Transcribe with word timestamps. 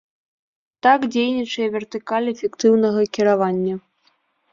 Так 0.85 0.99
дзейнічае 1.15 1.67
вертыкаль 1.75 2.31
эфектыўнага 2.33 3.01
кіравання. 3.19 3.75